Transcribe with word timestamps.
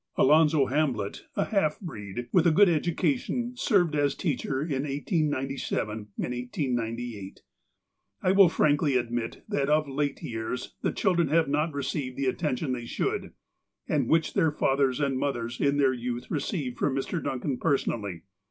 Alonzo 0.15 0.65
Hamblett, 0.65 1.25
a 1.35 1.45
half 1.45 1.79
breed, 1.79 2.27
with 2.33 2.47
a 2.47 2.51
good 2.51 2.67
education, 2.67 3.53
served 3.55 3.93
as 3.95 4.15
a 4.15 4.17
teacher 4.17 4.61
in 4.63 4.81
1897 4.81 5.89
and 6.17 6.33
1898. 6.33 7.41
I 8.23 8.31
will 8.31 8.49
frankly 8.49 8.95
admit 8.97 9.43
that 9.47 9.69
of 9.69 9.87
late 9.87 10.23
years 10.23 10.73
the 10.81 10.91
children 10.91 11.27
have 11.27 11.47
not 11.47 11.71
received 11.75 12.17
the 12.17 12.25
attention 12.25 12.71
they 12.71 12.85
should, 12.87 13.33
and 13.87 14.07
which 14.09 14.33
their 14.33 14.49
fathers 14.51 14.99
and 14.99 15.19
mothers 15.19 15.61
in 15.61 15.77
their 15.77 15.93
youth 15.93 16.31
received 16.31 16.79
from 16.79 16.95
Mr. 16.95 17.23
Duncan 17.23 17.59
personally. 17.59 18.23